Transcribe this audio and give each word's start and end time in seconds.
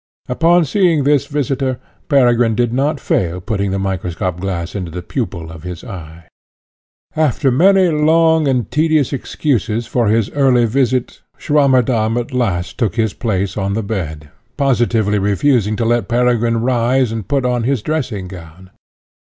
Upon 0.27 0.65
seeing 0.65 1.03
this 1.03 1.27
visitor, 1.27 1.77
Peregrine 2.09 2.55
did 2.55 2.73
not 2.73 2.99
fail 2.99 3.39
putting 3.39 3.69
the 3.69 3.77
microscopic 3.77 4.41
glass 4.41 4.73
into 4.73 4.89
the 4.89 5.03
pupil 5.03 5.51
of 5.51 5.61
his 5.61 5.83
eye. 5.83 6.27
After 7.15 7.51
many 7.51 7.89
long 7.89 8.47
and 8.47 8.71
tedious 8.71 9.13
excuses 9.13 9.85
for 9.85 10.07
his 10.07 10.31
early 10.31 10.65
visit, 10.65 11.21
Swammerdamm 11.37 12.17
at 12.17 12.33
last 12.33 12.79
took 12.79 12.95
his 12.95 13.13
place 13.13 13.55
on 13.55 13.75
the 13.75 13.83
bed, 13.83 14.31
positively 14.57 15.19
refusing 15.19 15.75
to 15.75 15.85
let 15.85 16.07
Peregrine 16.07 16.57
rise 16.57 17.11
and 17.11 17.27
put 17.27 17.45
on 17.45 17.61
his 17.61 17.83
dressing 17.83 18.27
gown. 18.27 18.71